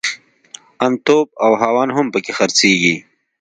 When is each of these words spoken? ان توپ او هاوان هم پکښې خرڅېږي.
ان 0.85 0.93
توپ 1.05 1.27
او 1.45 1.51
هاوان 1.61 1.89
هم 1.97 2.05
پکښې 2.13 2.33
خرڅېږي. 2.37 2.95